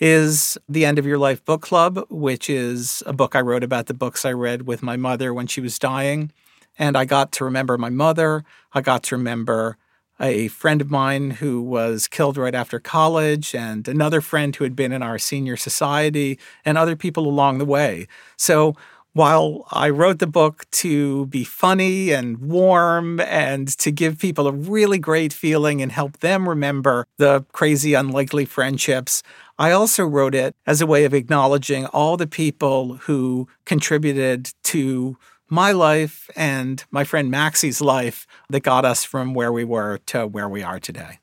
is 0.00 0.58
the 0.68 0.84
End 0.84 0.98
of 0.98 1.06
Your 1.06 1.18
Life 1.18 1.44
Book 1.44 1.62
Club, 1.62 2.04
which 2.10 2.50
is 2.50 3.02
a 3.06 3.12
book 3.12 3.36
I 3.36 3.40
wrote 3.40 3.62
about 3.62 3.86
the 3.86 3.94
books 3.94 4.24
I 4.24 4.32
read 4.32 4.66
with 4.66 4.82
my 4.82 4.96
mother 4.96 5.32
when 5.32 5.46
she 5.46 5.60
was 5.60 5.78
dying. 5.78 6.32
And 6.78 6.96
I 6.96 7.04
got 7.04 7.30
to 7.32 7.44
remember 7.44 7.78
my 7.78 7.90
mother. 7.90 8.44
I 8.72 8.80
got 8.80 9.04
to 9.04 9.16
remember 9.16 9.76
a 10.22 10.48
friend 10.48 10.80
of 10.80 10.90
mine 10.90 11.32
who 11.32 11.60
was 11.60 12.06
killed 12.06 12.36
right 12.36 12.54
after 12.54 12.78
college, 12.78 13.54
and 13.54 13.88
another 13.88 14.20
friend 14.20 14.54
who 14.54 14.64
had 14.64 14.76
been 14.76 14.92
in 14.92 15.02
our 15.02 15.18
senior 15.18 15.56
society, 15.56 16.38
and 16.64 16.78
other 16.78 16.96
people 16.96 17.26
along 17.26 17.58
the 17.58 17.64
way. 17.64 18.06
So 18.36 18.76
while 19.14 19.66
I 19.70 19.90
wrote 19.90 20.20
the 20.20 20.26
book 20.26 20.64
to 20.70 21.26
be 21.26 21.44
funny 21.44 22.12
and 22.12 22.38
warm 22.38 23.20
and 23.20 23.68
to 23.78 23.92
give 23.92 24.18
people 24.18 24.46
a 24.46 24.52
really 24.52 24.98
great 24.98 25.34
feeling 25.34 25.82
and 25.82 25.92
help 25.92 26.20
them 26.20 26.48
remember 26.48 27.06
the 27.18 27.44
crazy, 27.52 27.92
unlikely 27.92 28.46
friendships, 28.46 29.22
I 29.58 29.72
also 29.72 30.06
wrote 30.06 30.34
it 30.34 30.56
as 30.66 30.80
a 30.80 30.86
way 30.86 31.04
of 31.04 31.12
acknowledging 31.12 31.84
all 31.86 32.16
the 32.16 32.26
people 32.26 32.94
who 33.02 33.48
contributed 33.66 34.50
to 34.64 35.18
my 35.52 35.70
life 35.70 36.30
and 36.34 36.82
my 36.90 37.04
friend 37.04 37.30
Maxey's 37.30 37.82
life 37.82 38.26
that 38.48 38.60
got 38.60 38.86
us 38.86 39.04
from 39.04 39.34
where 39.34 39.52
we 39.52 39.64
were 39.64 39.98
to 40.06 40.26
where 40.26 40.48
we 40.48 40.62
are 40.62 40.80
today. 40.80 41.18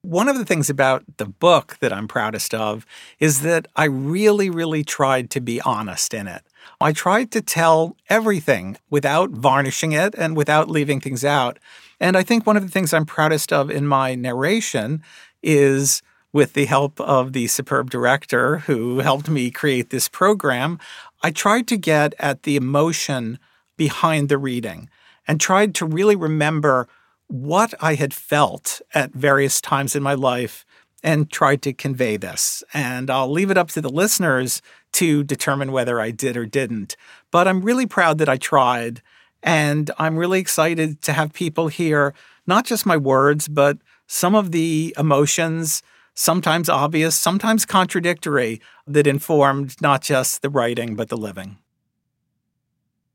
One 0.00 0.28
of 0.28 0.36
the 0.36 0.44
things 0.44 0.68
about 0.68 1.04
the 1.18 1.26
book 1.26 1.76
that 1.78 1.92
I'm 1.92 2.08
proudest 2.08 2.52
of 2.52 2.84
is 3.20 3.42
that 3.42 3.68
I 3.76 3.84
really, 3.84 4.50
really 4.50 4.82
tried 4.82 5.30
to 5.30 5.40
be 5.40 5.60
honest 5.60 6.12
in 6.12 6.26
it. 6.26 6.42
I 6.80 6.90
tried 6.90 7.30
to 7.30 7.40
tell 7.40 7.96
everything 8.08 8.78
without 8.90 9.30
varnishing 9.30 9.92
it 9.92 10.16
and 10.18 10.36
without 10.36 10.68
leaving 10.68 10.98
things 10.98 11.24
out. 11.24 11.60
And 12.00 12.16
I 12.16 12.24
think 12.24 12.48
one 12.48 12.56
of 12.56 12.64
the 12.64 12.68
things 12.68 12.92
I'm 12.92 13.06
proudest 13.06 13.52
of 13.52 13.70
in 13.70 13.86
my 13.86 14.16
narration 14.16 15.04
is 15.40 16.02
with 16.32 16.54
the 16.54 16.64
help 16.64 17.00
of 17.00 17.32
the 17.32 17.46
superb 17.46 17.90
director 17.90 18.58
who 18.58 19.00
helped 19.00 19.28
me 19.28 19.50
create 19.50 19.90
this 19.90 20.08
program, 20.08 20.78
I 21.22 21.30
tried 21.30 21.68
to 21.68 21.76
get 21.76 22.14
at 22.18 22.42
the 22.42 22.56
emotion 22.56 23.38
behind 23.76 24.28
the 24.28 24.38
reading 24.38 24.90
and 25.26 25.40
tried 25.40 25.74
to 25.76 25.86
really 25.86 26.16
remember 26.16 26.88
what 27.28 27.72
I 27.80 27.94
had 27.94 28.12
felt 28.12 28.82
at 28.94 29.12
various 29.12 29.60
times 29.60 29.96
in 29.96 30.02
my 30.02 30.14
life 30.14 30.66
and 31.02 31.30
tried 31.30 31.62
to 31.62 31.72
convey 31.72 32.16
this. 32.16 32.62
And 32.74 33.10
I'll 33.10 33.30
leave 33.30 33.50
it 33.50 33.58
up 33.58 33.68
to 33.70 33.80
the 33.80 33.88
listeners 33.88 34.62
to 34.92 35.24
determine 35.24 35.72
whether 35.72 36.00
I 36.00 36.10
did 36.10 36.36
or 36.36 36.46
didn't. 36.46 36.96
But 37.30 37.48
I'm 37.48 37.62
really 37.62 37.86
proud 37.86 38.18
that 38.18 38.28
I 38.28 38.36
tried. 38.36 39.02
And 39.42 39.90
I'm 39.98 40.16
really 40.16 40.38
excited 40.38 41.02
to 41.02 41.12
have 41.12 41.32
people 41.32 41.68
hear 41.68 42.14
not 42.46 42.64
just 42.64 42.86
my 42.86 42.96
words, 42.96 43.48
but 43.48 43.78
some 44.06 44.34
of 44.34 44.52
the 44.52 44.94
emotions, 44.98 45.82
sometimes 46.14 46.68
obvious, 46.68 47.14
sometimes 47.16 47.64
contradictory, 47.66 48.60
that 48.86 49.06
informed 49.06 49.80
not 49.80 50.02
just 50.02 50.42
the 50.42 50.50
writing, 50.50 50.96
but 50.96 51.08
the 51.08 51.16
living. 51.16 51.58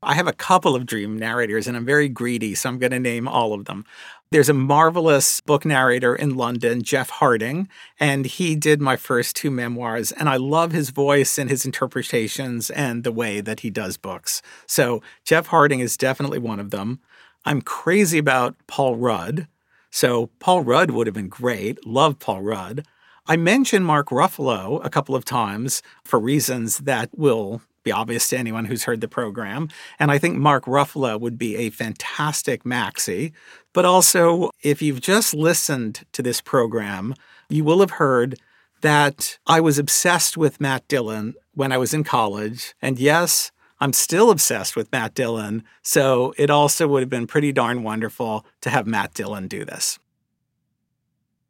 I 0.00 0.14
have 0.14 0.28
a 0.28 0.32
couple 0.32 0.76
of 0.76 0.86
dream 0.86 1.18
narrators, 1.18 1.66
and 1.66 1.76
I'm 1.76 1.84
very 1.84 2.08
greedy, 2.08 2.54
so 2.54 2.68
I'm 2.68 2.78
going 2.78 2.92
to 2.92 3.00
name 3.00 3.26
all 3.26 3.52
of 3.52 3.64
them. 3.64 3.84
There's 4.30 4.48
a 4.48 4.54
marvelous 4.54 5.40
book 5.40 5.64
narrator 5.64 6.14
in 6.14 6.36
London, 6.36 6.82
Jeff 6.82 7.10
Harding, 7.10 7.68
and 7.98 8.24
he 8.24 8.54
did 8.54 8.80
my 8.80 8.94
first 8.94 9.34
two 9.34 9.50
memoirs. 9.50 10.12
And 10.12 10.28
I 10.28 10.36
love 10.36 10.70
his 10.70 10.90
voice 10.90 11.36
and 11.36 11.50
his 11.50 11.64
interpretations 11.64 12.70
and 12.70 13.02
the 13.02 13.10
way 13.10 13.40
that 13.40 13.60
he 13.60 13.70
does 13.70 13.96
books. 13.96 14.40
So, 14.66 15.02
Jeff 15.24 15.48
Harding 15.48 15.80
is 15.80 15.96
definitely 15.96 16.38
one 16.38 16.60
of 16.60 16.70
them. 16.70 17.00
I'm 17.44 17.62
crazy 17.62 18.18
about 18.18 18.54
Paul 18.68 18.96
Rudd. 18.96 19.48
So, 19.90 20.26
Paul 20.38 20.62
Rudd 20.62 20.90
would 20.90 21.06
have 21.06 21.14
been 21.14 21.28
great. 21.28 21.84
Love 21.86 22.18
Paul 22.18 22.42
Rudd. 22.42 22.86
I 23.26 23.36
mentioned 23.36 23.84
Mark 23.84 24.08
Ruffalo 24.08 24.84
a 24.84 24.90
couple 24.90 25.14
of 25.14 25.24
times 25.24 25.82
for 26.02 26.18
reasons 26.18 26.78
that 26.78 27.10
will 27.16 27.60
be 27.84 27.92
obvious 27.92 28.28
to 28.28 28.38
anyone 28.38 28.66
who's 28.66 28.84
heard 28.84 29.00
the 29.00 29.08
program. 29.08 29.68
And 29.98 30.10
I 30.10 30.18
think 30.18 30.36
Mark 30.36 30.64
Ruffalo 30.64 31.18
would 31.18 31.38
be 31.38 31.56
a 31.56 31.70
fantastic 31.70 32.66
Maxey. 32.66 33.32
But 33.72 33.84
also, 33.84 34.50
if 34.62 34.82
you've 34.82 35.00
just 35.00 35.34
listened 35.34 36.04
to 36.12 36.22
this 36.22 36.40
program, 36.40 37.14
you 37.48 37.64
will 37.64 37.80
have 37.80 37.92
heard 37.92 38.38
that 38.80 39.38
I 39.46 39.60
was 39.60 39.78
obsessed 39.78 40.36
with 40.36 40.60
Matt 40.60 40.86
Dillon 40.88 41.34
when 41.54 41.72
I 41.72 41.78
was 41.78 41.94
in 41.94 42.04
college. 42.04 42.74
And 42.80 42.98
yes, 42.98 43.50
I'm 43.80 43.92
still 43.92 44.30
obsessed 44.30 44.76
with 44.76 44.90
Matt 44.92 45.14
Dillon. 45.14 45.62
So 45.82 46.34
it 46.36 46.50
also 46.50 46.88
would 46.88 47.02
have 47.02 47.10
been 47.10 47.26
pretty 47.26 47.52
darn 47.52 47.82
wonderful 47.82 48.44
to 48.60 48.70
have 48.70 48.86
Matt 48.86 49.14
Dillon 49.14 49.48
do 49.48 49.64
this. 49.64 49.98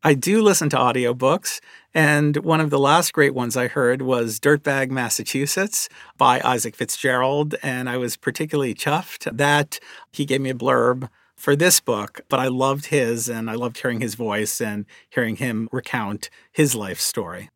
I 0.05 0.15
do 0.15 0.41
listen 0.43 0.71
to 0.71 0.77
audiobooks, 0.77 1.61
and 1.93 2.37
one 2.37 2.61
of 2.61 2.71
the 2.71 2.79
last 2.79 3.13
great 3.13 3.35
ones 3.35 3.57
I 3.57 3.67
heard 3.67 4.01
was 4.01 4.39
Dirtbag 4.39 4.93
Massachusetts 4.93 5.89
by 6.17 6.41
Isaac 6.45 6.77
Fitzgerald, 6.77 7.57
and 7.65 7.91
I 7.91 7.97
was 7.97 8.17
particularly 8.17 8.77
chuffed 8.77 9.37
that 9.37 9.81
he 10.13 10.25
gave 10.25 10.41
me 10.41 10.51
a 10.51 10.55
blurb 10.55 11.09
for 11.35 11.57
this 11.57 11.81
book, 11.81 12.21
but 12.29 12.39
I 12.39 12.47
loved 12.47 12.87
his 12.87 13.29
and 13.29 13.51
I 13.51 13.55
loved 13.55 13.79
hearing 13.79 14.01
his 14.01 14.15
voice 14.15 14.61
and 14.61 14.87
hearing 15.11 15.35
him 15.37 15.69
recount 15.73 16.31
his 16.53 16.77
life 16.77 17.01
story. 17.01 17.51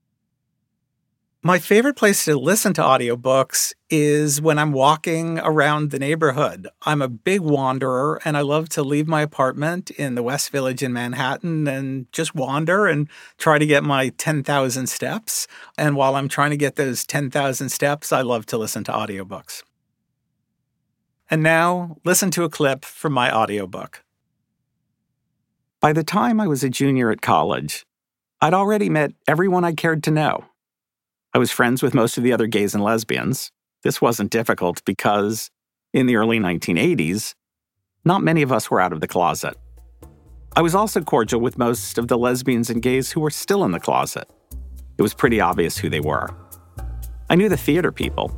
My 1.44 1.58
favorite 1.58 1.96
place 1.96 2.25
to 2.26 2.38
listen 2.38 2.72
to 2.75 2.82
audiobooks 2.82 3.72
is 3.90 4.40
when 4.40 4.61
I'm 4.61 4.70
walking 4.70 5.40
around 5.40 5.90
the 5.90 5.99
neighborhood. 5.99 6.68
I'm 6.82 7.02
a 7.02 7.08
big 7.08 7.40
wanderer 7.40 8.20
and 8.25 8.37
I 8.37 8.42
love 8.42 8.68
to 8.70 8.82
leave 8.84 9.08
my 9.08 9.22
apartment 9.22 9.90
in 9.90 10.14
the 10.14 10.22
West 10.22 10.50
Village 10.50 10.84
in 10.84 10.92
Manhattan 10.92 11.66
and 11.66 12.06
just 12.12 12.32
wander 12.32 12.87
and 12.87 13.08
try 13.38 13.58
to 13.58 13.66
get 13.66 13.82
my 13.82 14.11
10,000 14.11 14.87
steps. 14.87 15.49
And 15.76 15.96
while 15.96 16.14
I'm 16.14 16.28
trying 16.28 16.50
to 16.50 16.56
get 16.56 16.76
those 16.76 17.04
10,000 17.04 17.70
steps, 17.70 18.12
I 18.12 18.20
love 18.20 18.46
to 18.46 18.56
listen 18.56 18.84
to 18.84 18.92
audiobooks. 18.92 19.64
And 21.28 21.42
now, 21.42 21.96
listen 22.04 22.30
to 22.32 22.44
a 22.44 22.50
clip 22.50 22.84
from 22.84 23.12
my 23.12 23.34
audiobook. 23.34 24.04
By 25.80 25.92
the 25.92 26.04
time 26.04 26.38
I 26.38 26.46
was 26.46 26.62
a 26.62 26.70
junior 26.70 27.11
at 27.11 27.20
college, 27.20 27.84
I'd 28.40 28.54
already 28.54 28.88
met 28.88 29.11
everyone 29.26 29.64
I 29.64 29.72
cared 29.72 30.04
to 30.04 30.12
know. 30.12 30.44
I 31.34 31.38
was 31.38 31.50
friends 31.50 31.82
with 31.82 31.94
most 31.94 32.18
of 32.18 32.24
the 32.24 32.32
other 32.32 32.46
gays 32.46 32.74
and 32.74 32.84
lesbians. 32.84 33.50
This 33.82 34.02
wasn't 34.02 34.30
difficult 34.30 34.84
because, 34.84 35.50
in 35.94 36.04
the 36.04 36.16
early 36.16 36.38
1980s, 36.38 37.34
not 38.04 38.22
many 38.22 38.42
of 38.42 38.52
us 38.52 38.70
were 38.70 38.82
out 38.82 38.92
of 38.92 39.00
the 39.00 39.08
closet. 39.08 39.56
I 40.54 40.61
was 40.61 40.74
also 40.74 41.00
cordial 41.00 41.40
with 41.40 41.57
most 41.57 41.96
of 41.96 42.09
the 42.09 42.18
lesbians 42.18 42.68
and 42.68 42.83
gays 42.83 43.12
who 43.12 43.20
were 43.20 43.30
still 43.30 43.64
in 43.64 43.70
the 43.70 43.80
closet. 43.80 44.28
It 44.98 45.02
was 45.02 45.14
pretty 45.14 45.40
obvious 45.40 45.78
who 45.78 45.88
they 45.88 46.00
were. 46.00 46.28
I 47.30 47.35
knew 47.35 47.48
the 47.48 47.57
theater 47.57 47.92
people, 47.92 48.30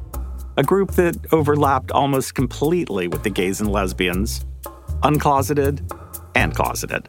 a 0.57 0.63
group 0.63 0.93
that 0.93 1.17
overlapped 1.33 1.91
almost 1.91 2.37
completely 2.37 3.09
with 3.09 3.25
the 3.25 3.31
gays 3.31 3.61
and 3.61 3.73
lesbians, 3.73 4.47
uncloseted 5.03 5.83
and 6.37 6.55
closeted. 6.55 7.09